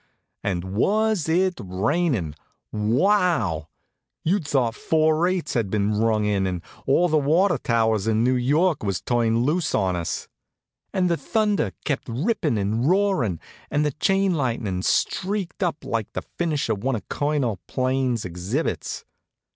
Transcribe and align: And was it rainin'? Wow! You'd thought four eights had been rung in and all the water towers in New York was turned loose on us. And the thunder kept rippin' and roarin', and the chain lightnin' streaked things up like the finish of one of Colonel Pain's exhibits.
And 0.43 0.63
was 0.73 1.29
it 1.29 1.61
rainin'? 1.63 2.33
Wow! 2.71 3.67
You'd 4.23 4.47
thought 4.47 4.73
four 4.73 5.27
eights 5.27 5.53
had 5.53 5.69
been 5.69 5.93
rung 5.99 6.25
in 6.25 6.47
and 6.47 6.63
all 6.87 7.07
the 7.07 7.19
water 7.19 7.59
towers 7.59 8.07
in 8.07 8.23
New 8.23 8.33
York 8.33 8.81
was 8.81 8.99
turned 8.99 9.43
loose 9.43 9.75
on 9.75 9.95
us. 9.95 10.27
And 10.91 11.07
the 11.07 11.17
thunder 11.17 11.73
kept 11.85 12.09
rippin' 12.09 12.57
and 12.57 12.89
roarin', 12.89 13.39
and 13.69 13.85
the 13.85 13.91
chain 13.91 14.33
lightnin' 14.33 14.81
streaked 14.81 15.59
things 15.59 15.67
up 15.67 15.85
like 15.85 16.13
the 16.13 16.23
finish 16.23 16.67
of 16.67 16.83
one 16.83 16.95
of 16.95 17.07
Colonel 17.07 17.59
Pain's 17.67 18.25
exhibits. 18.25 19.05